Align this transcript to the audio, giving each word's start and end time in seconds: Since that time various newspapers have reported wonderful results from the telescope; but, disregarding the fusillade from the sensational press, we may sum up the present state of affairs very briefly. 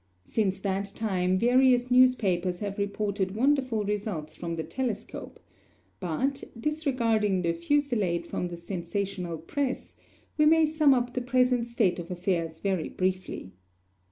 Since 0.25 0.59
that 0.61 0.85
time 0.95 1.37
various 1.37 1.91
newspapers 1.91 2.59
have 2.61 2.79
reported 2.79 3.35
wonderful 3.35 3.85
results 3.85 4.33
from 4.33 4.55
the 4.55 4.63
telescope; 4.63 5.39
but, 5.99 6.43
disregarding 6.59 7.43
the 7.43 7.53
fusillade 7.53 8.25
from 8.25 8.47
the 8.47 8.57
sensational 8.57 9.37
press, 9.37 9.95
we 10.39 10.47
may 10.47 10.65
sum 10.65 10.95
up 10.95 11.13
the 11.13 11.21
present 11.21 11.67
state 11.67 11.99
of 11.99 12.09
affairs 12.09 12.61
very 12.61 12.89
briefly. 12.89 13.51